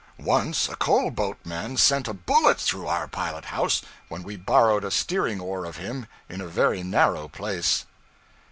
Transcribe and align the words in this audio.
Once 0.17 0.67
a 0.67 0.75
coalboatman 0.75 1.77
sent 1.77 2.07
a 2.07 2.13
bullet 2.15 2.59
through 2.59 2.87
our 2.87 3.07
pilot 3.07 3.45
house, 3.45 3.83
when 4.07 4.23
we 4.23 4.35
borrowed 4.35 4.83
a 4.83 4.89
steering 4.89 5.39
oar 5.39 5.63
of 5.63 5.77
him 5.77 6.07
in 6.27 6.41
a 6.41 6.47
very 6.47 6.81
narrow 6.81 7.27
place. 7.27 7.85